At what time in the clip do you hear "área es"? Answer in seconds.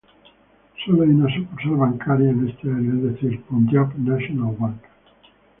2.75-3.03